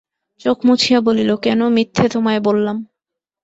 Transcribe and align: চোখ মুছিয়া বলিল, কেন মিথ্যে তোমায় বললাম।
চোখ 0.41 0.57
মুছিয়া 0.63 0.99
বলিল, 1.01 1.29
কেন 1.37 1.59
মিথ্যে 1.67 2.05
তোমায় 2.09 2.41
বললাম। 2.41 2.77